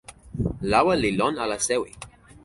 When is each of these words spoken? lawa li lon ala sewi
lawa 0.71 0.93
li 1.01 1.09
lon 1.19 1.35
ala 1.43 1.57
sewi 1.67 1.91